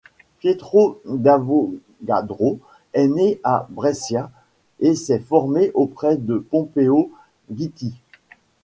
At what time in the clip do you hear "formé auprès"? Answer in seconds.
5.19-6.17